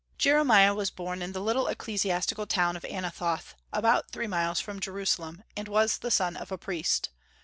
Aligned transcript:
Jeremiah 0.17 0.73
was 0.73 0.89
born 0.89 1.21
in 1.21 1.31
the 1.31 1.39
little 1.41 1.67
ecclesiastical 1.67 2.47
town 2.47 2.75
of 2.75 2.83
Anathoth, 2.85 3.53
about 3.71 4.09
three 4.09 4.25
miles 4.25 4.59
from 4.59 4.79
Jerusalem, 4.79 5.43
and 5.55 5.67
was 5.67 5.99
the 5.99 6.09
son 6.09 6.35
of 6.35 6.51
a 6.51 6.57
priest. 6.57 7.09